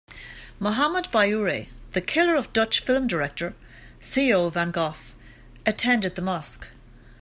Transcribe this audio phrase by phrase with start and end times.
[0.57, 3.53] Mohammed Bouyeri the killer of Dutch film director
[4.01, 4.95] Theo van Gogh
[5.63, 6.65] attended the mosque.